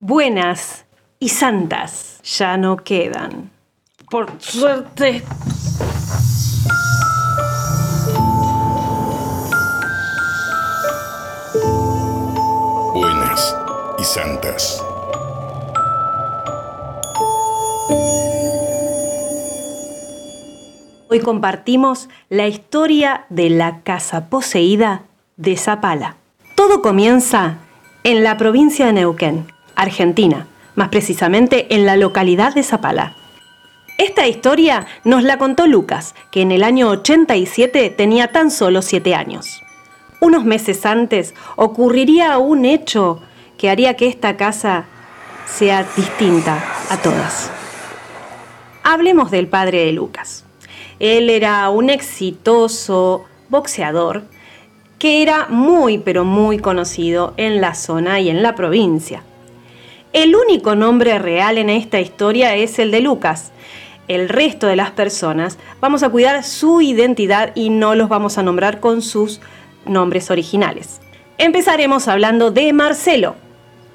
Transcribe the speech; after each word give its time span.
buenas 0.00 0.86
y 1.18 1.28
santas 1.28 2.20
ya 2.24 2.56
no 2.56 2.78
quedan. 2.78 3.50
Por 4.10 4.32
suerte. 4.40 5.22
Buenas 12.94 13.56
y 13.98 14.04
santas. 14.04 14.82
Hoy 21.10 21.20
compartimos 21.20 22.08
la 22.30 22.48
historia 22.48 23.26
de 23.28 23.50
la 23.50 23.82
casa 23.82 24.30
poseída 24.30 25.02
de 25.36 25.56
Zapala. 25.56 26.16
Todo 26.56 26.82
comienza 26.82 27.58
en 28.04 28.24
la 28.24 28.36
provincia 28.36 28.86
de 28.86 28.92
Neuquén, 28.94 29.46
Argentina, 29.80 30.46
más 30.74 30.90
precisamente 30.90 31.74
en 31.74 31.86
la 31.86 31.96
localidad 31.96 32.54
de 32.54 32.62
Zapala. 32.62 33.14
Esta 33.96 34.28
historia 34.28 34.86
nos 35.04 35.22
la 35.22 35.38
contó 35.38 35.66
Lucas, 35.66 36.14
que 36.30 36.42
en 36.42 36.52
el 36.52 36.62
año 36.62 36.88
87 36.88 37.90
tenía 37.90 38.28
tan 38.28 38.50
solo 38.50 38.82
7 38.82 39.14
años. 39.14 39.62
Unos 40.20 40.44
meses 40.44 40.84
antes 40.84 41.34
ocurriría 41.56 42.36
un 42.38 42.66
hecho 42.66 43.22
que 43.56 43.70
haría 43.70 43.96
que 43.96 44.06
esta 44.06 44.36
casa 44.36 44.84
sea 45.46 45.86
distinta 45.96 46.62
a 46.90 46.98
todas. 46.98 47.50
Hablemos 48.82 49.30
del 49.30 49.48
padre 49.48 49.86
de 49.86 49.92
Lucas. 49.92 50.44
Él 50.98 51.30
era 51.30 51.68
un 51.70 51.88
exitoso 51.88 53.24
boxeador 53.48 54.24
que 54.98 55.22
era 55.22 55.46
muy 55.48 55.98
pero 55.98 56.24
muy 56.24 56.58
conocido 56.58 57.32
en 57.38 57.62
la 57.62 57.74
zona 57.74 58.20
y 58.20 58.28
en 58.28 58.42
la 58.42 58.54
provincia. 58.54 59.22
El 60.12 60.34
único 60.34 60.74
nombre 60.74 61.20
real 61.20 61.56
en 61.56 61.70
esta 61.70 62.00
historia 62.00 62.56
es 62.56 62.80
el 62.80 62.90
de 62.90 63.00
Lucas. 63.00 63.52
El 64.08 64.28
resto 64.28 64.66
de 64.66 64.74
las 64.74 64.90
personas 64.90 65.56
vamos 65.80 66.02
a 66.02 66.08
cuidar 66.08 66.42
su 66.42 66.80
identidad 66.80 67.52
y 67.54 67.70
no 67.70 67.94
los 67.94 68.08
vamos 68.08 68.36
a 68.36 68.42
nombrar 68.42 68.80
con 68.80 69.02
sus 69.02 69.40
nombres 69.86 70.32
originales. 70.32 71.00
Empezaremos 71.38 72.08
hablando 72.08 72.50
de 72.50 72.72
Marcelo, 72.72 73.36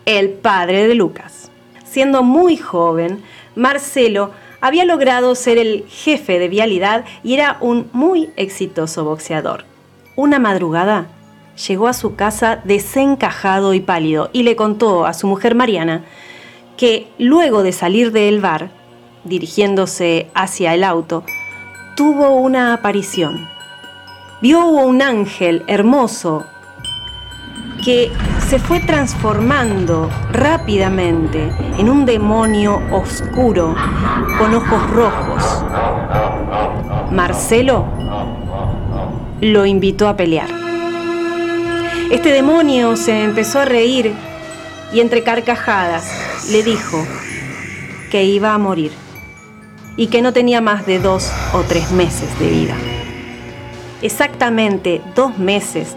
el 0.06 0.30
padre 0.30 0.88
de 0.88 0.96
Lucas. 0.96 1.52
Siendo 1.84 2.24
muy 2.24 2.56
joven, 2.56 3.22
Marcelo 3.58 4.32
había 4.62 4.86
logrado 4.86 5.36
ser 5.36 5.58
el 5.58 5.84
jefe 5.90 6.40
de 6.40 6.48
vialidad 6.48 7.04
y 7.26 7.34
era 7.34 7.58
un 7.60 7.90
muy 7.92 8.30
exitoso 8.38 9.04
boxeador. 9.04 9.66
Una 10.16 10.40
madrugada 10.40 11.08
llegó 11.56 11.88
a 11.88 11.94
su 11.94 12.16
casa 12.16 12.62
desencajado 12.64 13.74
y 13.74 13.80
pálido 13.80 14.30
y 14.34 14.44
le 14.44 14.56
contó 14.56 15.06
a 15.06 15.14
su 15.14 15.28
mujer 15.28 15.56
Mariana 15.56 16.04
que 16.78 17.08
luego 17.18 17.64
de 17.64 17.72
salir 17.72 18.12
del 18.12 18.42
bar, 18.42 18.70
dirigiéndose 19.24 20.28
hacia 20.34 20.74
el 20.74 20.84
auto, 20.84 21.24
tuvo 21.96 22.36
una 22.36 22.74
aparición. 22.74 23.48
Vio 24.42 24.66
un 24.66 25.02
ángel 25.02 25.64
hermoso 25.68 26.46
que 27.84 28.12
se 28.48 28.60
fue 28.60 28.80
transformando 28.80 30.10
rápidamente 30.32 31.52
en 31.78 31.90
un 31.90 32.06
demonio 32.06 32.82
oscuro 32.92 33.76
con 34.38 34.54
ojos 34.54 34.90
rojos. 34.92 35.64
Marcelo 37.12 37.86
lo 39.42 39.66
invitó 39.66 40.08
a 40.08 40.18
pelear. 40.18 40.65
Este 42.12 42.32
demonio 42.32 42.96
se 42.96 43.24
empezó 43.24 43.60
a 43.60 43.66
reír 43.66 44.14
y 44.94 45.00
entre 45.00 45.24
carcajadas 45.24 46.06
le 46.52 46.62
dijo 46.62 47.06
que 48.12 48.24
iba 48.24 48.54
a 48.54 48.58
morir 48.60 48.92
y 49.98 50.08
que 50.08 50.22
no 50.22 50.32
tenía 50.32 50.62
más 50.62 50.86
de 50.86 51.00
dos 51.00 51.32
o 51.54 51.62
tres 51.62 51.92
meses 51.92 52.38
de 52.40 52.50
vida. 52.50 52.76
Exactamente 54.04 55.02
dos 55.16 55.38
meses 55.40 55.96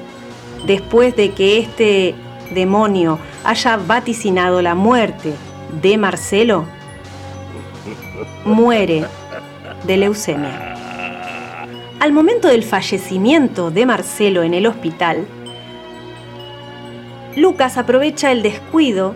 después 0.66 1.14
de 1.14 1.32
que 1.32 1.58
este 1.58 2.14
demonio 2.54 3.18
haya 3.44 3.76
vaticinado 3.76 4.62
la 4.62 4.74
muerte 4.74 5.34
de 5.82 5.98
Marcelo, 5.98 6.64
muere 8.46 9.04
de 9.84 9.96
leucemia. 9.98 10.74
Al 12.00 12.12
momento 12.12 12.48
del 12.48 12.62
fallecimiento 12.62 13.70
de 13.70 13.84
Marcelo 13.84 14.42
en 14.42 14.54
el 14.54 14.66
hospital, 14.66 15.26
Lucas 17.38 17.78
aprovecha 17.78 18.32
el 18.32 18.42
descuido 18.42 19.14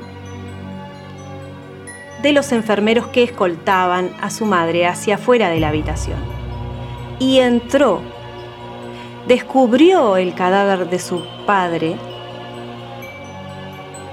de 2.22 2.33
los 2.33 2.53
enfermeros 2.53 3.09
que 3.09 3.25
escoltaban 3.25 4.12
a 4.21 4.31
su 4.31 4.44
madre 4.47 4.87
hacia 4.87 5.16
afuera 5.16 5.49
de 5.49 5.59
la 5.59 5.71
habitación. 5.71 6.19
Y 7.19 7.41
entró, 7.41 8.00
descubrió 9.27 10.16
el 10.16 10.34
cadáver 10.34 10.88
de 10.88 11.00
su 11.00 11.25
padre 11.47 11.97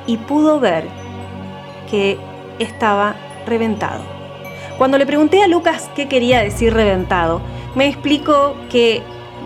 y 0.08 0.18
pudo 0.18 0.60
ver 0.60 0.86
que 1.92 2.18
estaba 2.58 3.16
reventado. 3.46 4.02
Cuando 4.80 4.98
le 4.98 5.06
pregunté 5.06 5.44
a 5.44 5.48
Lucas 5.48 5.88
qué 5.96 6.08
quería 6.08 6.42
decir 6.42 6.74
reventado, 6.74 7.42
me 7.76 7.88
explicó 7.88 8.56
que 8.72 9.04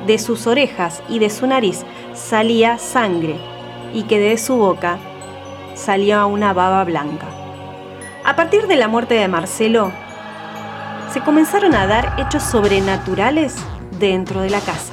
de 0.08 0.18
sus 0.20 0.48
orejas 0.48 1.04
y 1.10 1.20
de 1.20 1.30
su 1.30 1.48
nariz 1.48 1.84
salía 2.14 2.78
sangre 2.78 3.53
y 3.94 4.04
que 4.04 4.20
de 4.20 4.38
su 4.38 4.56
boca 4.56 4.98
salía 5.76 6.26
una 6.26 6.54
baba 6.54 6.84
blanca. 6.84 7.28
A 8.26 8.36
partir 8.36 8.68
de 8.68 8.76
la 8.76 8.88
muerte 8.88 9.16
de 9.16 9.28
Marcelo, 9.28 9.92
se 11.12 11.22
comenzaron 11.22 11.76
a 11.76 11.86
dar 11.86 12.16
hechos 12.18 12.44
sobrenaturales 12.44 13.56
dentro 14.00 14.42
de 14.42 14.50
la 14.50 14.60
casa. 14.60 14.92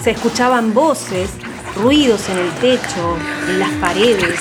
Se 0.00 0.12
escuchaban 0.12 0.74
voces, 0.74 1.30
ruidos 1.76 2.28
en 2.28 2.38
el 2.38 2.50
techo, 2.52 3.16
en 3.48 3.58
las 3.58 3.72
paredes, 3.72 4.38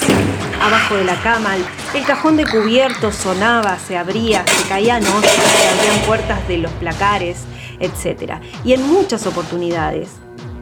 abajo 0.62 0.96
de 0.96 1.06
la 1.06 1.16
cama. 1.22 1.56
El 1.94 2.04
cajón 2.06 2.38
de 2.38 2.46
cubiertos 2.46 3.16
sonaba, 3.16 3.80
se 3.80 3.98
abría, 3.98 4.46
se 4.46 4.68
caían 4.68 5.04
ollas, 5.06 5.32
se 5.32 5.70
abrían 5.70 6.06
puertas 6.06 6.48
de 6.48 6.58
los 6.58 6.72
placares, 6.74 7.46
etc. 7.80 8.34
Y 8.64 8.74
en 8.74 8.88
muchas 8.88 9.26
oportunidades 9.26 10.10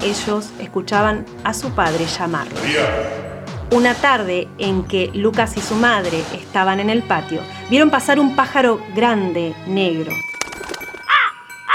ellos 0.04 0.52
escuchaban 0.60 1.26
a 1.44 1.54
su 1.54 1.72
padre 1.72 2.06
llamarlo. 2.06 2.60
Una 3.72 3.94
tarde 3.94 4.50
en 4.58 4.84
que 4.84 5.10
Lucas 5.14 5.56
y 5.56 5.62
su 5.62 5.76
madre 5.76 6.24
estaban 6.34 6.80
en 6.80 6.90
el 6.90 7.04
patio, 7.04 7.42
vieron 7.70 7.90
pasar 7.90 8.20
un 8.20 8.36
pájaro 8.36 8.82
grande, 8.94 9.56
negro. 9.66 10.12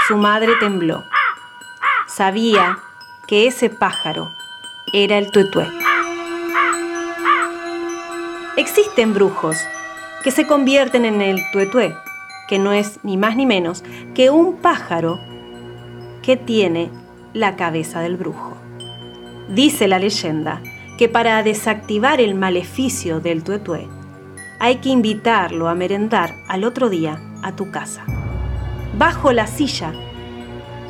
Su 0.07 0.15
madre 0.17 0.53
tembló. 0.59 1.03
Sabía 2.07 2.77
que 3.27 3.47
ese 3.47 3.69
pájaro 3.69 4.31
era 4.93 5.17
el 5.17 5.31
tuetué. 5.31 5.67
Existen 8.57 9.13
brujos 9.13 9.57
que 10.23 10.31
se 10.31 10.47
convierten 10.47 11.05
en 11.05 11.21
el 11.21 11.41
tuetué, 11.51 11.95
que 12.47 12.59
no 12.59 12.73
es 12.73 12.99
ni 13.03 13.17
más 13.17 13.35
ni 13.35 13.45
menos 13.45 13.83
que 14.15 14.29
un 14.29 14.57
pájaro 14.57 15.19
que 16.21 16.37
tiene 16.37 16.89
la 17.37 17.55
cabeza 17.55 18.01
del 18.01 18.17
brujo. 18.17 18.57
Dice 19.49 19.87
la 19.87 19.99
leyenda 19.99 20.61
que 20.97 21.07
para 21.07 21.41
desactivar 21.43 22.19
el 22.19 22.35
maleficio 22.35 23.19
del 23.19 23.43
tuetué 23.43 23.87
hay 24.59 24.77
que 24.77 24.89
invitarlo 24.89 25.69
a 25.69 25.75
merendar 25.75 26.33
al 26.47 26.63
otro 26.63 26.89
día 26.89 27.21
a 27.43 27.55
tu 27.55 27.71
casa. 27.71 28.03
Bajo 28.97 29.31
la 29.31 29.47
silla 29.47 29.93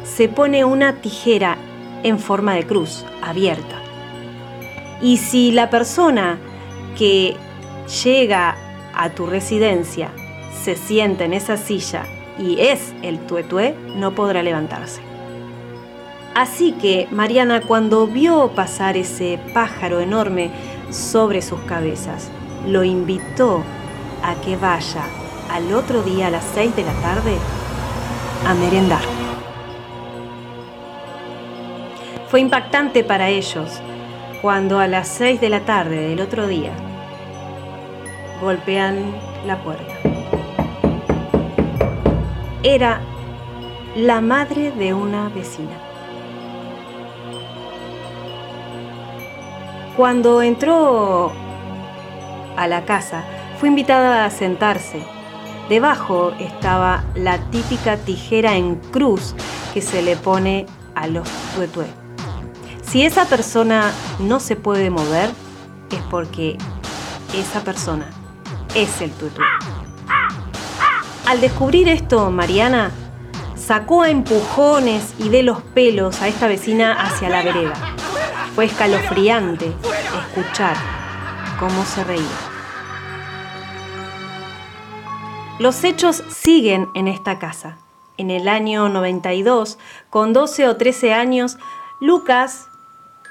se 0.04 0.30
pone 0.30 0.64
una 0.64 1.02
tijera 1.02 1.58
en 2.04 2.20
forma 2.20 2.54
de 2.56 2.66
cruz 2.66 3.06
abierta. 3.22 3.76
Y 5.02 5.18
si 5.18 5.52
la 5.52 5.70
persona 5.70 6.40
que 6.98 7.36
llega 8.04 8.56
a 8.96 9.10
tu 9.10 9.28
residencia 9.28 10.10
se 10.64 10.76
sienta 10.76 11.26
en 11.26 11.34
esa 11.34 11.58
silla 11.58 12.06
y 12.40 12.60
es 12.60 12.94
el 13.04 13.20
tuetué, 13.20 13.76
no 13.96 14.16
podrá 14.16 14.42
levantarse. 14.42 15.07
Así 16.38 16.74
que 16.74 17.08
Mariana 17.10 17.62
cuando 17.62 18.06
vio 18.06 18.50
pasar 18.50 18.96
ese 18.96 19.40
pájaro 19.56 20.02
enorme 20.02 20.52
sobre 20.92 21.42
sus 21.42 21.60
cabezas, 21.62 22.30
lo 22.68 22.84
invitó 22.84 23.64
a 24.22 24.36
que 24.42 24.56
vaya 24.56 25.02
al 25.50 25.74
otro 25.74 26.04
día 26.04 26.28
a 26.28 26.30
las 26.30 26.46
6 26.54 26.76
de 26.76 26.84
la 26.84 26.94
tarde 27.02 27.36
a 28.46 28.54
merendar. 28.54 29.02
Fue 32.28 32.40
impactante 32.40 33.04
para 33.04 33.30
ellos 33.30 33.82
cuando 34.44 34.78
a 34.78 34.86
las 34.86 35.08
6 35.08 35.42
de 35.42 35.50
la 35.50 35.62
tarde 35.62 36.10
del 36.10 36.22
otro 36.22 36.46
día 36.46 36.74
golpean 38.40 39.12
la 39.48 39.58
puerta. 39.64 39.92
Era 42.62 43.02
la 43.96 44.22
madre 44.22 44.70
de 44.70 44.94
una 44.94 45.30
vecina. 45.30 45.87
Cuando 49.98 50.44
entró 50.44 51.32
a 52.56 52.68
la 52.68 52.86
casa, 52.86 53.24
fue 53.60 53.70
invitada 53.70 54.26
a 54.26 54.30
sentarse. 54.30 55.04
Debajo 55.70 56.34
estaba 56.40 57.04
la 57.16 57.40
típica 57.50 57.98
tijera 57.98 58.56
en 58.56 58.76
cruz 58.76 59.34
que 59.74 59.82
se 59.82 60.04
le 60.04 60.16
pone 60.16 60.68
a 60.94 61.08
los 61.08 61.28
tuetué. 61.56 61.88
Si 62.84 63.02
esa 63.02 63.26
persona 63.26 63.92
no 64.20 64.40
se 64.40 64.56
puede 64.56 64.92
mover, 64.92 65.32
es 65.90 66.02
porque 66.12 66.60
esa 67.36 67.62
persona 67.62 68.06
es 68.76 69.02
el 69.02 69.10
tuetué. 69.10 69.46
Al 71.26 71.42
descubrir 71.42 71.90
esto, 71.90 72.30
Mariana 72.30 72.92
sacó 73.56 74.04
a 74.04 74.12
empujones 74.12 75.16
y 75.18 75.30
de 75.30 75.42
los 75.42 75.60
pelos 75.64 76.22
a 76.22 76.28
esta 76.28 76.46
vecina 76.46 76.94
hacia 76.94 77.30
la 77.30 77.42
vereda. 77.42 77.74
Fue 78.58 78.66
escalofriante 78.66 79.72
escuchar 80.34 80.76
cómo 81.60 81.86
se 81.86 82.04
reía. 82.04 82.24
Los 85.60 85.84
hechos 85.84 86.24
siguen 86.28 86.90
en 86.96 87.08
esta 87.08 87.38
casa. 87.38 87.78
En 88.18 88.32
el 88.32 88.48
año 88.48 88.90
92, 88.90 89.78
con 90.10 90.34
12 90.34 90.70
o 90.70 90.76
13 90.76 91.14
años, 91.14 91.60
Lucas 92.02 92.68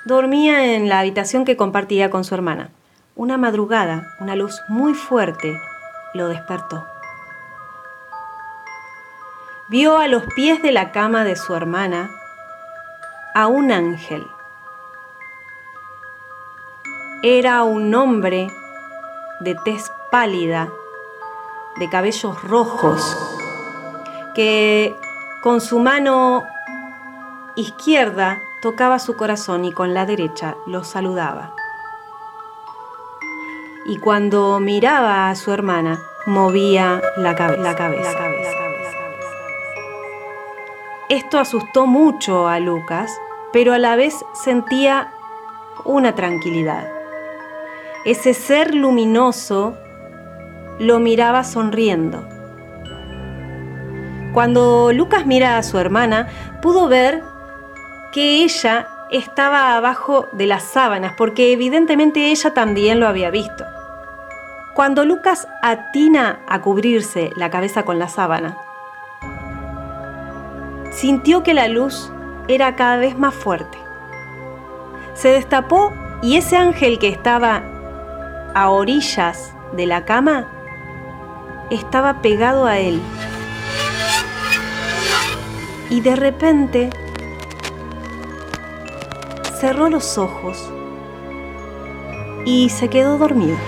dormía 0.05 0.77
en 0.77 0.89
la 0.89 1.01
habitación 1.01 1.45
que 1.45 1.57
compartía 1.57 2.09
con 2.09 2.23
su 2.23 2.33
hermana. 2.37 2.71
Una 3.17 3.37
madrugada, 3.37 4.15
una 4.21 4.37
luz 4.37 4.63
muy 4.69 4.95
fuerte 4.95 5.61
lo 6.15 6.29
despertó 6.29 6.87
vio 9.69 9.99
a 9.99 10.07
los 10.07 10.23
pies 10.35 10.63
de 10.63 10.71
la 10.71 10.93
cama 10.93 11.25
de 11.25 11.35
su 11.35 11.53
hermana 11.53 12.09
a 13.35 13.49
un 13.49 13.73
ángel. 13.73 14.25
Era 17.23 17.65
un 17.65 17.95
hombre 17.95 18.49
de 19.41 19.55
tez 19.65 19.91
pálida, 20.11 20.69
de 21.77 21.89
cabellos 21.89 22.43
rojos, 22.43 23.17
que 24.35 24.95
con 25.43 25.61
su 25.61 25.79
mano 25.79 26.45
izquierda 27.55 28.39
tocaba 28.61 28.99
su 28.99 29.17
corazón 29.17 29.65
y 29.65 29.73
con 29.73 29.95
la 29.95 30.07
derecha 30.07 30.57
lo 30.67 30.85
saludaba. 30.85 31.55
Y 33.87 33.99
cuando 33.99 34.61
miraba 34.61 35.31
a 35.31 35.37
su 35.37 35.53
hermana, 35.53 36.03
movía 36.27 37.01
la, 37.17 37.35
cabeza. 37.35 37.63
La 37.63 37.77
cabeza. 37.77 38.11
Esto 41.09 41.39
asustó 41.39 41.87
mucho 41.87 42.49
a 42.49 42.59
Lucas, 42.59 43.17
pero 43.53 43.73
a 43.73 43.79
la 43.79 43.95
vez 43.95 44.25
sentía 44.35 45.13
una 45.85 46.17
tranquilidad. 46.17 46.96
Ese 48.07 48.35
ser 48.35 48.73
luminoso 48.73 49.77
lo 50.79 51.01
miraba 51.01 51.43
sonriendo. 51.43 52.25
Cuando 54.33 54.93
Lucas 54.93 55.27
mira 55.27 55.59
a 55.59 55.65
su 55.65 55.77
hermana, 55.77 56.29
pudo 56.63 56.87
ver 56.87 57.25
que 58.13 58.45
ella 58.45 58.87
estaba 59.11 59.75
abajo 59.77 60.29
de 60.31 60.47
las 60.47 60.63
sábanas, 60.63 61.15
porque 61.19 61.53
evidentemente 61.53 62.31
ella 62.31 62.55
también 62.55 63.01
lo 63.01 63.09
había 63.09 63.31
visto. 63.31 63.65
Cuando 64.77 65.05
Lucas 65.05 65.49
atina 65.61 66.39
a 66.47 66.63
cubrirse 66.63 67.33
la 67.35 67.51
cabeza 67.51 67.83
con 67.83 67.99
la 67.99 68.07
sábana, 68.07 68.57
sintió 70.93 71.43
que 71.43 71.55
la 71.55 71.67
luz 71.67 72.13
era 72.47 72.77
cada 72.77 72.99
vez 72.99 73.19
más 73.19 73.35
fuerte. 73.35 73.79
Se 75.15 75.29
destapó 75.31 75.93
y 76.23 76.37
ese 76.37 76.57
ángel 76.57 77.01
que 77.01 77.09
estaba 77.09 77.65
a 78.57 78.71
orillas 78.71 79.53
de 79.73 79.85
la 79.85 80.07
cama 80.07 80.47
estaba 81.69 82.23
pegado 82.23 82.65
a 82.65 82.79
él. 82.79 83.03
Y 85.91 86.01
de 86.01 86.17
repente 86.17 86.89
cerró 89.61 89.91
los 89.91 90.17
ojos 90.17 90.73
y 92.47 92.71
se 92.71 92.89
quedó 92.89 93.19
dormido. 93.19 93.59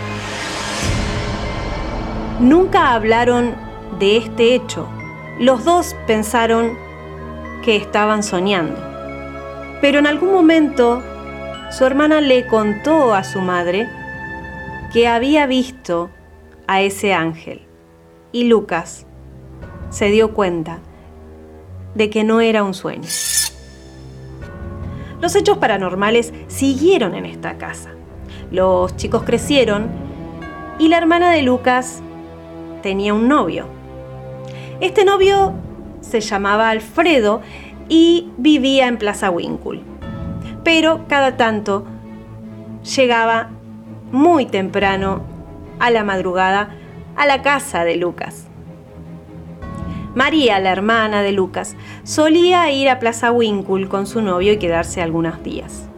Nunca 2.41 2.95
hablaron 2.95 3.57
de 3.99 4.17
este 4.17 4.55
hecho. 4.55 4.89
Los 5.39 5.67
dos 5.67 5.95
pensaron 6.07 6.79
que 7.63 7.77
estaban 7.77 8.23
soñando. 8.23 8.81
Pero 9.83 9.99
en 9.99 10.07
algún 10.07 10.33
momento 10.33 11.03
su 11.73 11.85
hermana 11.85 12.23
le 12.23 12.47
contó 12.47 13.13
a 13.13 13.23
su 13.23 13.43
madre 13.43 13.98
que 14.93 15.07
había 15.07 15.47
visto 15.47 16.11
a 16.67 16.81
ese 16.81 17.13
ángel 17.13 17.63
y 18.33 18.45
Lucas 18.45 19.07
se 19.91 20.11
dio 20.11 20.35
cuenta 20.35 20.79
de 21.95 22.11
que 22.11 22.25
no 22.25 22.41
era 22.41 22.63
un 22.63 22.75
sueño. 22.75 23.09
Los 25.21 25.35
hechos 25.35 25.59
paranormales 25.59 26.33
siguieron 26.47 27.15
en 27.15 27.27
esta 27.27 27.59
casa. 27.59 27.91
Los 28.51 28.97
chicos 28.97 29.25
crecieron 29.25 29.89
y 30.79 30.89
la 30.89 30.99
hermana 30.99 31.33
de 31.33 31.43
Lucas 31.43 32.03
tenía 32.83 33.15
un 33.15 33.29
novio. 33.29 33.67
Este 34.81 35.05
novio 35.05 35.55
se 36.01 36.21
llamaba 36.21 36.71
Alfredo 36.71 37.43
y 37.89 38.31
vivía 38.39 38.87
en 38.87 38.97
Plaza 38.97 39.31
Winkle. 39.31 39.83
Pero 40.63 41.07
cada 41.09 41.37
tanto 41.37 41.85
llegaba 42.97 43.51
muy 44.13 44.47
temprano 44.47 45.23
a 45.79 45.91
la 45.91 46.05
madrugada 46.05 46.71
a 47.17 47.27
la 47.27 47.43
casa 47.43 47.85
de 47.85 47.97
Lucas. 47.97 48.47
María, 50.15 50.59
la 50.59 50.73
hermana 50.73 51.23
de 51.23 51.33
Lucas, 51.33 51.77
solía 52.03 52.71
ir 52.73 52.89
a 52.89 52.99
Plaza 52.99 53.31
Winkle 53.31 53.89
con 53.89 54.07
su 54.07 54.23
novio 54.23 54.53
y 54.53 54.59
quedarse 54.59 55.03
algunos 55.03 55.43
días. 55.43 55.89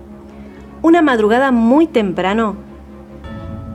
Una 0.82 1.02
madrugada 1.02 1.52
muy 1.52 1.86
temprano, 1.86 2.56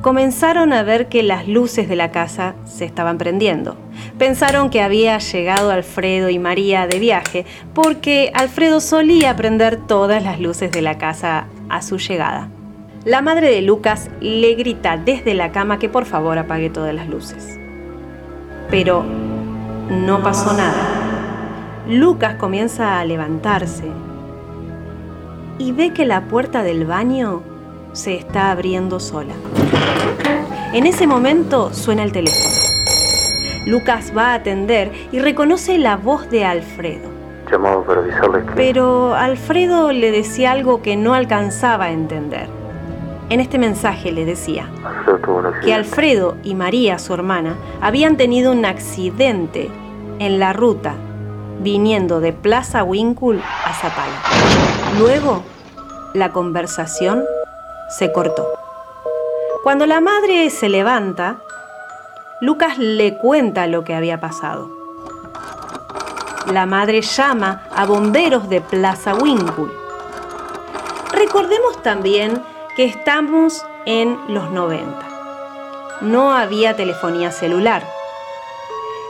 comenzaron 0.02 0.72
a 0.72 0.84
ver 0.84 1.08
que 1.08 1.24
las 1.24 1.48
luces 1.48 1.90
de 1.90 1.96
la 1.96 2.12
casa 2.12 2.54
se 2.66 2.86
estaban 2.86 3.18
prendiendo. 3.18 3.76
Pensaron 4.20 4.70
que 4.70 4.82
había 4.82 5.18
llegado 5.18 5.72
Alfredo 5.72 6.30
y 6.30 6.38
María 6.38 6.86
de 6.86 7.00
viaje, 7.00 7.46
porque 7.74 8.32
Alfredo 8.36 8.82
solía 8.82 9.36
prender 9.36 9.78
todas 9.78 10.24
las 10.24 10.40
luces 10.40 10.72
de 10.72 10.84
la 10.84 11.00
casa 11.00 11.48
a 11.70 11.82
su 11.82 11.98
llegada. 11.98 12.50
La 13.06 13.22
madre 13.22 13.52
de 13.52 13.62
Lucas 13.62 14.10
le 14.20 14.56
grita 14.56 14.98
desde 14.98 15.36
la 15.36 15.52
cama 15.52 15.78
que 15.78 15.90
por 15.90 16.06
favor 16.06 16.40
apague 16.40 16.72
todas 16.72 16.92
las 16.92 17.08
luces. 17.08 17.60
Pero 18.72 19.06
no 19.92 20.24
pasó 20.24 20.54
nada. 20.54 21.84
Lucas 21.88 22.38
comienza 22.38 23.00
a 23.00 23.06
levantarse 23.06 23.84
y 25.60 25.72
ve 25.72 25.94
que 25.94 26.08
la 26.08 26.22
puerta 26.22 26.64
del 26.64 26.86
baño 26.86 27.44
se 27.94 28.16
está 28.16 28.50
abriendo 28.50 29.00
sola. 29.00 29.36
En 30.74 30.88
ese 30.88 31.06
momento 31.06 31.72
suena 31.76 32.02
el 32.02 32.12
teléfono. 32.12 32.56
Lucas 33.68 34.14
va 34.18 34.32
a 34.32 34.34
atender 34.34 34.92
y 35.12 35.20
reconoce 35.20 35.78
la 35.78 35.96
voz 35.96 36.28
de 36.32 36.44
Alfredo. 36.44 37.08
Llamado 37.52 37.84
para 37.84 38.02
que... 38.02 38.52
Pero 38.56 39.14
Alfredo 39.14 39.92
le 39.92 40.10
decía 40.10 40.54
algo 40.54 40.82
que 40.82 40.96
no 40.96 41.14
alcanzaba 41.14 41.86
a 41.86 41.92
entender. 41.92 42.55
En 43.30 43.40
este 43.40 43.58
mensaje 43.58 44.12
le 44.12 44.24
decía 44.24 44.70
que 45.64 45.74
Alfredo 45.74 46.38
y 46.44 46.54
María, 46.54 47.00
su 47.00 47.14
hermana, 47.14 47.56
habían 47.82 48.18
tenido 48.18 48.52
un 48.52 48.66
accidente 48.66 49.72
en 50.20 50.40
la 50.40 50.54
ruta 50.54 50.94
viniendo 51.60 52.20
de 52.20 52.34
Plaza 52.34 52.84
Winkle 52.84 53.42
a 53.66 53.74
Zapala. 53.74 54.22
Luego, 55.00 55.44
la 56.14 56.32
conversación 56.32 57.24
se 57.90 58.12
cortó. 58.12 58.48
Cuando 59.64 59.88
la 59.88 60.02
madre 60.02 60.52
se 60.52 60.70
levanta, 60.70 61.38
Lucas 62.42 62.78
le 62.78 63.18
cuenta 63.18 63.66
lo 63.66 63.84
que 63.84 63.96
había 63.96 64.20
pasado. 64.20 64.70
La 66.54 66.68
madre 66.68 67.02
llama 67.02 67.64
a 67.76 67.86
bomberos 67.88 68.50
de 68.50 68.62
Plaza 68.62 69.16
Winkle. 69.16 69.72
Recordemos 71.12 71.82
también 71.82 72.40
que 72.76 72.86
estamos 72.86 73.66
en 73.86 74.20
los 74.28 74.52
90. 74.52 76.00
No 76.02 76.32
había 76.32 76.76
telefonía 76.76 77.32
celular. 77.32 77.88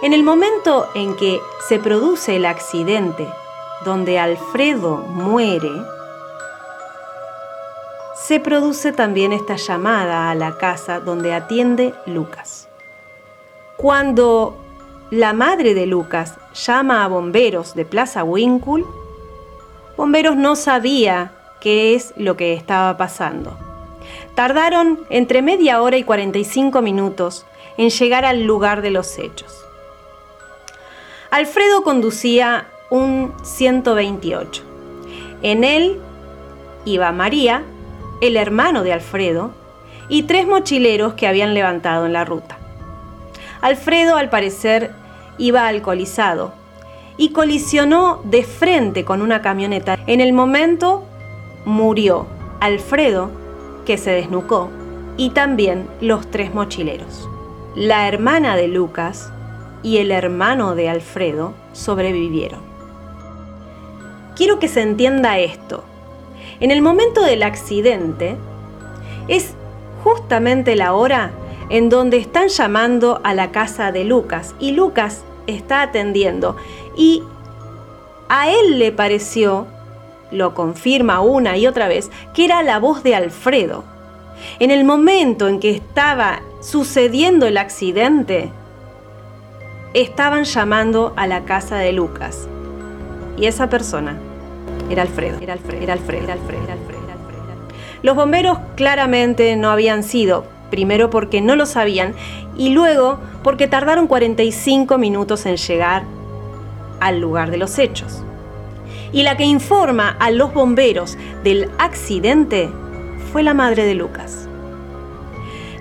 En 0.02 0.14
el 0.14 0.24
momento 0.24 0.88
en 0.94 1.16
que 1.16 1.40
se 1.68 1.80
produce 1.80 2.36
el 2.36 2.46
accidente 2.46 3.28
donde 3.84 4.20
Alfredo 4.20 4.98
muere, 4.98 5.72
se 8.16 8.40
produce 8.40 8.92
también 8.92 9.34
esta 9.34 9.56
llamada 9.56 10.30
a 10.30 10.36
la 10.36 10.58
casa 10.58 11.00
donde 11.00 11.34
atiende 11.34 11.94
Lucas. 12.06 12.68
Cuando 13.78 14.56
la 15.12 15.34
madre 15.34 15.74
de 15.74 15.86
Lucas 15.86 16.36
llama 16.54 17.04
a 17.04 17.08
bomberos 17.08 17.76
de 17.76 17.86
Plaza 17.86 18.24
Winkle, 18.24 18.86
Bomberos 19.98 20.36
no 20.36 20.58
sabía 20.58 21.32
qué 21.60 21.96
es 21.96 22.14
lo 22.18 22.38
que 22.38 22.54
estaba 22.54 22.98
pasando. 22.98 23.58
Tardaron 24.36 25.00
entre 25.10 25.42
media 25.42 25.82
hora 25.82 25.98
y 25.98 26.04
45 26.04 26.82
minutos 26.82 27.46
en 27.78 27.90
llegar 27.90 28.26
al 28.26 28.44
lugar 28.44 28.82
de 28.82 28.92
los 28.92 29.18
hechos. 29.18 29.66
Alfredo 31.32 31.84
conducía 31.84 32.68
un 32.90 33.34
128. 33.44 34.64
En 35.42 35.64
él 35.64 36.00
iba 36.86 37.12
María, 37.12 37.64
el 38.22 38.38
hermano 38.38 38.84
de 38.84 38.94
Alfredo, 38.94 39.52
y 40.08 40.24
tres 40.24 40.48
mochileros 40.48 41.14
que 41.16 41.28
habían 41.28 41.54
levantado 41.54 42.06
en 42.06 42.14
la 42.14 42.26
ruta. 42.26 42.58
Alfredo, 43.62 44.18
al 44.18 44.30
parecer, 44.30 44.92
iba 45.38 45.68
alcoholizado 45.68 46.54
y 47.18 47.30
colisionó 47.30 48.22
de 48.24 48.44
frente 48.44 49.06
con 49.06 49.22
una 49.22 49.42
camioneta. 49.42 49.98
En 50.06 50.22
el 50.22 50.34
momento 50.34 51.06
murió 51.66 52.28
Alfredo, 52.60 53.30
que 53.86 53.98
se 53.98 54.12
desnucó, 54.12 54.70
y 55.18 55.32
también 55.32 55.88
los 56.02 56.30
tres 56.30 56.54
mochileros. 56.54 57.28
La 57.76 58.08
hermana 58.08 58.56
de 58.56 58.68
Lucas 58.68 59.32
y 59.84 59.98
el 59.98 60.12
hermano 60.12 60.76
de 60.76 60.90
Alfredo 60.90 61.54
sobrevivieron. 61.74 62.60
Quiero 64.36 64.60
que 64.60 64.68
se 64.68 64.82
entienda 64.82 65.40
esto. 65.40 65.84
En 66.60 66.72
el 66.72 66.82
momento 66.82 67.22
del 67.22 67.44
accidente 67.44 68.36
es 69.28 69.54
justamente 70.04 70.76
la 70.76 70.94
hora 70.94 71.32
en 71.70 71.90
donde 71.90 72.18
están 72.18 72.48
llamando 72.50 73.22
a 73.24 73.34
la 73.34 73.52
casa 73.52 73.92
de 73.92 74.04
Lucas 74.04 74.56
y 74.60 74.72
Lucas 74.72 75.24
está 75.48 75.82
atendiendo 75.82 76.56
y 76.96 77.24
a 78.30 78.50
él 78.50 78.80
le 78.80 78.92
pareció, 78.92 79.68
lo 80.32 80.54
confirma 80.54 81.22
una 81.22 81.58
y 81.58 81.68
otra 81.68 81.88
vez, 81.88 82.12
que 82.34 82.46
era 82.46 82.64
la 82.64 82.80
voz 82.80 83.04
de 83.04 83.16
Alfredo. 83.16 83.84
En 84.60 84.72
el 84.72 84.84
momento 84.84 85.48
en 85.48 85.60
que 85.60 85.72
estaba 85.72 86.42
sucediendo 86.62 87.46
el 87.48 87.58
accidente, 87.58 88.52
estaban 89.94 90.44
llamando 90.44 91.14
a 91.16 91.26
la 91.28 91.46
casa 91.46 91.78
de 91.78 91.94
Lucas. 91.94 92.48
Y 93.38 93.46
esa 93.46 93.70
persona 93.70 94.18
era 94.90 95.04
Alfredo, 95.04 95.38
era 95.42 95.54
Alfredo, 95.54 95.82
era 95.82 95.94
Alfredo, 95.94 96.24
era 96.24 96.34
Alfredo, 96.34 96.64
era 96.64 96.74
Alfredo. 96.74 97.06
Los 98.02 98.16
bomberos 98.16 98.60
claramente 98.76 99.56
no 99.56 99.72
habían 99.72 100.04
sido, 100.04 100.46
primero 100.70 101.10
porque 101.10 101.42
no 101.42 101.56
lo 101.56 101.66
sabían 101.66 102.14
y 102.56 102.70
luego 102.70 103.20
porque 103.42 103.68
tardaron 103.68 104.08
45 104.08 104.98
minutos 104.98 105.46
en 105.46 105.58
llegar 105.58 106.04
al 107.00 107.20
lugar 107.20 107.50
de 107.50 107.58
los 107.58 107.80
hechos. 107.80 108.24
Y 109.16 109.24
la 109.24 109.38
que 109.38 109.46
informa 109.46 110.10
a 110.20 110.30
los 110.30 110.54
bomberos 110.54 111.18
del 111.42 111.72
accidente 111.78 112.70
fue 113.32 113.44
la 113.44 113.54
madre 113.54 113.86
de 113.86 113.96
Lucas. 113.96 114.50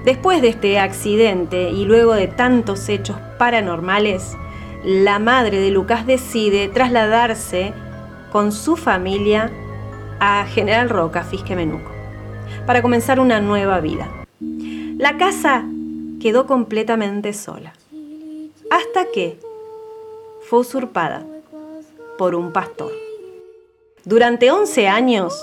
Después 0.05 0.41
de 0.41 0.51
este 0.51 0.79
accidente 0.79 1.69
y 1.71 1.85
luego 1.85 2.13
de 2.15 2.29
tantos 2.29 2.89
hechos 2.89 3.17
paranormales, 3.37 4.37
la 4.85 5.19
madre 5.19 5.59
de 5.59 5.73
Lucas 5.73 6.07
decide 6.07 6.69
trasladarse 6.69 7.73
con 8.31 8.53
su 8.53 8.77
familia 8.77 9.51
a 10.21 10.47
General 10.47 10.89
Roca, 10.89 11.25
Fisque 11.25 11.57
Menuco, 11.57 11.91
para 12.67 12.83
comenzar 12.83 13.19
una 13.19 13.41
nueva 13.41 13.81
vida. 13.81 14.07
La 14.97 15.17
casa 15.17 15.65
quedó 16.21 16.47
completamente 16.47 17.33
sola, 17.33 17.73
hasta 18.71 19.07
que 19.13 19.41
fue 20.49 20.61
usurpada 20.61 21.27
por 22.17 22.37
un 22.37 22.53
pastor. 22.53 23.04
Durante 24.05 24.51
11 24.51 24.89
años, 24.89 25.35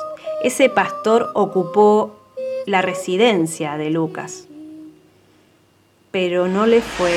ese 0.44 0.70
pastor 0.70 1.32
ocupó 1.34 2.16
la 2.66 2.82
residencia 2.82 3.78
de 3.78 3.90
Lucas 3.90 4.48
pero 6.12 6.50
no 6.50 6.66
le 6.66 6.82
fue 6.82 7.14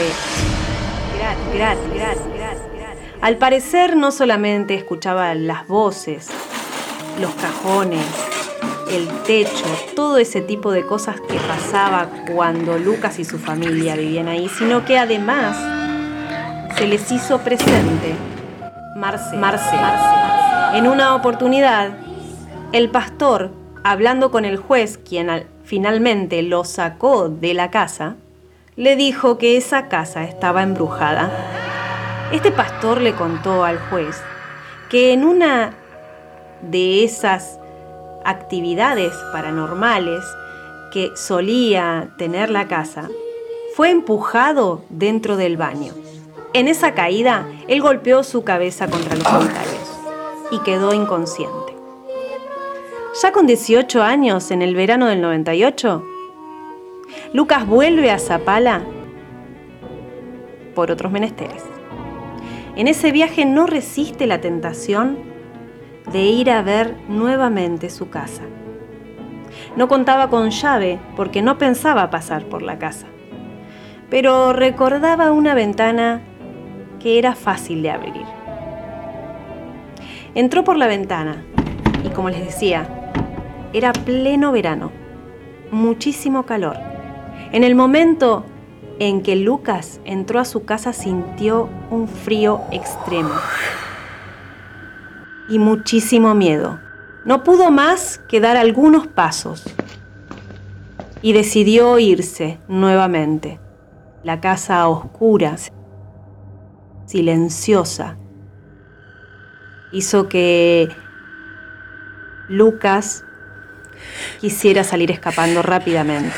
Al 3.20 3.36
parecer 3.36 3.96
no 3.96 4.12
solamente 4.12 4.74
escuchaba 4.74 5.34
las 5.34 5.66
voces, 5.66 6.28
los 7.20 7.32
cajones, 7.34 8.06
el 8.90 9.08
techo, 9.24 9.64
todo 9.96 10.18
ese 10.18 10.40
tipo 10.42 10.70
de 10.70 10.86
cosas 10.86 11.20
que 11.20 11.38
pasaba 11.40 12.08
cuando 12.32 12.78
Lucas 12.78 13.18
y 13.18 13.24
su 13.24 13.38
familia 13.38 13.96
vivían 13.96 14.28
ahí, 14.28 14.48
sino 14.48 14.84
que 14.84 14.98
además 14.98 15.56
se 16.76 16.86
les 16.86 17.10
hizo 17.10 17.38
presente 17.38 18.14
Marce. 18.96 19.36
Marce. 19.36 20.43
En 20.74 20.88
una 20.88 21.14
oportunidad, 21.14 21.96
el 22.72 22.90
pastor, 22.90 23.52
hablando 23.84 24.32
con 24.32 24.44
el 24.44 24.56
juez, 24.56 24.98
quien 24.98 25.46
finalmente 25.62 26.42
lo 26.42 26.64
sacó 26.64 27.28
de 27.28 27.54
la 27.54 27.70
casa, 27.70 28.16
le 28.74 28.96
dijo 28.96 29.38
que 29.38 29.56
esa 29.56 29.86
casa 29.86 30.24
estaba 30.24 30.64
embrujada. 30.64 31.30
Este 32.32 32.50
pastor 32.50 33.00
le 33.00 33.14
contó 33.14 33.62
al 33.62 33.78
juez 33.78 34.20
que 34.90 35.12
en 35.12 35.24
una 35.24 35.74
de 36.62 37.04
esas 37.04 37.60
actividades 38.24 39.14
paranormales 39.32 40.24
que 40.92 41.12
solía 41.14 42.08
tener 42.18 42.50
la 42.50 42.66
casa, 42.66 43.08
fue 43.76 43.90
empujado 43.90 44.82
dentro 44.88 45.36
del 45.36 45.56
baño. 45.56 45.92
En 46.52 46.66
esa 46.66 46.94
caída, 46.94 47.46
él 47.68 47.80
golpeó 47.80 48.24
su 48.24 48.42
cabeza 48.42 48.88
contra 48.88 49.14
los 49.14 49.24
cristales 49.24 49.73
y 50.54 50.58
quedó 50.60 50.94
inconsciente. 50.94 51.76
Ya 53.20 53.32
con 53.32 53.46
18 53.46 54.02
años, 54.02 54.50
en 54.50 54.62
el 54.62 54.76
verano 54.76 55.06
del 55.06 55.20
98, 55.20 56.04
Lucas 57.32 57.66
vuelve 57.66 58.10
a 58.12 58.18
Zapala 58.18 58.82
por 60.74 60.90
otros 60.90 61.10
menesteres. 61.10 61.64
En 62.76 62.88
ese 62.88 63.10
viaje 63.10 63.44
no 63.44 63.66
resiste 63.66 64.26
la 64.26 64.40
tentación 64.40 65.18
de 66.12 66.22
ir 66.22 66.50
a 66.50 66.62
ver 66.62 66.96
nuevamente 67.08 67.90
su 67.90 68.10
casa. 68.10 68.42
No 69.76 69.88
contaba 69.88 70.28
con 70.28 70.50
llave 70.50 71.00
porque 71.16 71.42
no 71.42 71.58
pensaba 71.58 72.10
pasar 72.10 72.44
por 72.44 72.62
la 72.62 72.78
casa, 72.78 73.06
pero 74.08 74.52
recordaba 74.52 75.32
una 75.32 75.54
ventana 75.54 76.20
que 77.00 77.18
era 77.18 77.34
fácil 77.34 77.82
de 77.82 77.90
abrir. 77.90 78.43
Entró 80.34 80.64
por 80.64 80.76
la 80.76 80.86
ventana 80.86 81.44
y 82.04 82.08
como 82.08 82.30
les 82.30 82.44
decía, 82.44 83.12
era 83.72 83.92
pleno 83.92 84.52
verano, 84.52 84.92
muchísimo 85.70 86.44
calor 86.44 86.94
en 87.54 87.62
el 87.62 87.76
momento 87.76 88.44
en 88.98 89.22
que 89.22 89.36
Lucas 89.36 90.00
entró 90.04 90.40
a 90.40 90.44
su 90.44 90.64
casa 90.64 90.92
sintió 90.92 91.68
un 91.88 92.08
frío 92.08 92.62
extremo 92.72 93.30
y 95.48 95.60
muchísimo 95.60 96.34
miedo. 96.34 96.80
No 97.24 97.44
pudo 97.44 97.70
más 97.70 98.18
que 98.28 98.40
dar 98.40 98.56
algunos 98.56 99.06
pasos 99.06 99.62
y 101.22 101.32
decidió 101.32 102.00
irse 102.00 102.58
nuevamente. 102.66 103.60
La 104.24 104.40
casa 104.40 104.88
oscura, 104.88 105.54
silenciosa, 107.06 108.16
hizo 109.94 110.28
que 110.28 110.88
Lucas 112.48 113.24
quisiera 114.40 114.84
salir 114.84 115.10
escapando 115.10 115.62
rápidamente. 115.62 116.34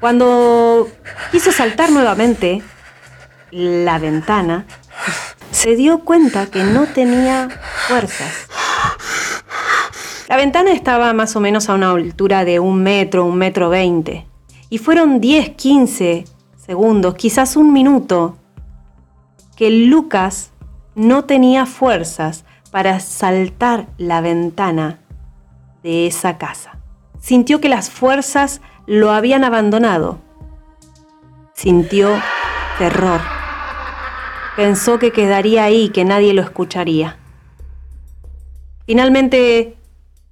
Cuando 0.00 0.88
quiso 1.30 1.52
saltar 1.52 1.90
nuevamente 1.90 2.62
la 3.50 3.98
ventana, 3.98 4.66
se 5.50 5.76
dio 5.76 6.00
cuenta 6.00 6.46
que 6.46 6.64
no 6.64 6.86
tenía 6.86 7.48
fuerzas. 7.86 8.48
La 10.28 10.36
ventana 10.36 10.72
estaba 10.72 11.12
más 11.12 11.36
o 11.36 11.40
menos 11.40 11.68
a 11.68 11.74
una 11.74 11.90
altura 11.92 12.44
de 12.44 12.58
un 12.58 12.82
metro, 12.82 13.24
un 13.24 13.38
metro 13.38 13.68
veinte. 13.68 14.26
Y 14.70 14.78
fueron 14.78 15.20
10, 15.20 15.50
15 15.50 16.24
segundos, 16.56 17.14
quizás 17.14 17.56
un 17.56 17.72
minuto, 17.72 18.36
que 19.56 19.70
Lucas 19.70 20.50
no 20.96 21.26
tenía 21.26 21.66
fuerzas 21.66 22.44
para 22.72 22.98
saltar 23.00 23.86
la 23.98 24.22
ventana 24.22 24.98
de 25.82 26.06
esa 26.06 26.38
casa. 26.38 26.78
Sintió 27.20 27.60
que 27.60 27.68
las 27.68 27.90
fuerzas 27.90 28.62
lo 28.86 29.12
habían 29.12 29.44
abandonado. 29.44 30.18
Sintió 31.52 32.10
terror. 32.78 33.20
Pensó 34.56 34.98
que 34.98 35.12
quedaría 35.12 35.64
ahí, 35.64 35.90
que 35.90 36.06
nadie 36.06 36.32
lo 36.32 36.40
escucharía. 36.40 37.18
Finalmente 38.86 39.76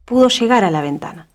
pudo 0.06 0.28
llegar 0.28 0.64
a 0.64 0.70
la 0.70 0.80
ventana. 0.80 1.28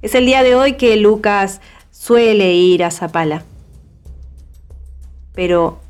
Es 0.00 0.14
el 0.14 0.26
día 0.26 0.44
de 0.44 0.54
hoy 0.54 0.74
que 0.74 0.96
Lucas 0.96 1.60
suele 1.90 2.54
ir 2.54 2.84
a 2.84 2.92
Zapala, 2.92 3.42
pero 5.34 5.80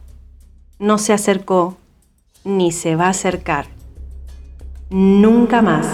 no 0.81 0.97
se 0.97 1.13
acercó 1.13 1.77
ni 2.43 2.73
se 2.73 2.97
va 2.97 3.05
a 3.05 3.11
acercar 3.11 3.67
nunca 4.89 5.61
más 5.61 5.87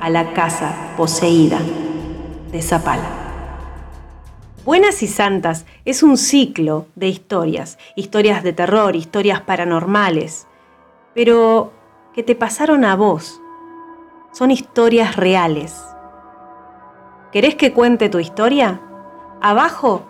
a 0.00 0.08
la 0.08 0.32
casa 0.32 0.94
poseída 0.96 1.60
de 2.50 2.62
Zapala. 2.62 3.04
Buenas 4.64 5.02
y 5.02 5.06
Santas 5.06 5.66
es 5.84 6.02
un 6.02 6.16
ciclo 6.16 6.86
de 6.94 7.08
historias, 7.08 7.78
historias 7.94 8.42
de 8.42 8.54
terror, 8.54 8.96
historias 8.96 9.42
paranormales, 9.42 10.46
pero 11.14 11.70
que 12.14 12.22
te 12.22 12.34
pasaron 12.34 12.86
a 12.86 12.96
vos. 12.96 13.38
Son 14.32 14.50
historias 14.50 15.16
reales. 15.16 15.78
¿Querés 17.32 17.54
que 17.54 17.74
cuente 17.74 18.08
tu 18.08 18.18
historia? 18.18 18.80
Abajo 19.42 20.06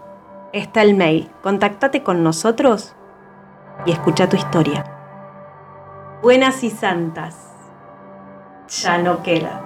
está 0.52 0.82
el 0.82 0.94
mail. 0.94 1.28
Contactate 1.42 2.04
con 2.04 2.22
nosotros 2.22 2.94
y 3.86 3.92
escucha 3.92 4.28
tu 4.28 4.36
historia. 4.36 4.84
Buenas 6.22 6.62
y 6.62 6.70
santas. 6.70 7.36
Ya 8.82 8.98
no 8.98 9.22
queda. 9.22 9.61